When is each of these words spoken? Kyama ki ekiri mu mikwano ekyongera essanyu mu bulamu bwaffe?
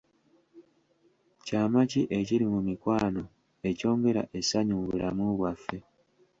Kyama 1.45 1.81
ki 1.91 2.01
ekiri 2.19 2.45
mu 2.53 2.59
mikwano 2.67 3.23
ekyongera 3.69 4.21
essanyu 4.39 4.73
mu 4.79 4.85
bulamu 4.89 5.23
bwaffe? 5.37 5.77